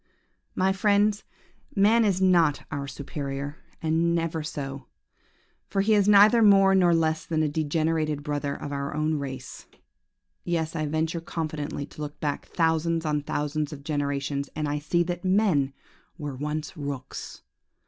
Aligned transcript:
"My 0.65 0.73
friends, 0.73 1.23
man 1.75 2.03
is 2.03 2.19
not 2.19 2.63
our 2.71 2.87
superior, 2.87 3.57
was 3.83 3.91
never 3.91 4.41
so, 4.41 4.87
for 5.67 5.81
he 5.81 5.93
is 5.93 6.07
neither 6.07 6.41
more 6.41 6.73
nor 6.73 6.91
less 6.95 7.23
than 7.23 7.43
a 7.43 7.47
degenerated 7.47 8.23
brother 8.23 8.55
of 8.55 8.71
our 8.71 8.95
own 8.95 9.19
race! 9.19 9.67
Yes, 10.43 10.75
I 10.75 10.87
venture 10.87 11.21
confidently 11.21 11.85
to 11.85 12.01
look 12.01 12.19
back 12.19 12.47
thousands 12.47 13.05
on 13.05 13.21
thousands 13.21 13.71
of 13.71 13.83
generations, 13.83 14.49
and 14.55 14.67
I 14.67 14.79
see 14.79 15.03
that 15.03 15.23
men 15.23 15.71
were 16.17 16.35
once 16.35 16.75
rooks! 16.75 17.43